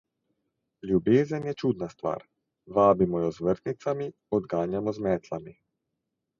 [0.91, 2.25] Ljubezen je čudna stvar:
[2.79, 5.59] vabimo jo z vrtnicami, odganjamo z metlami.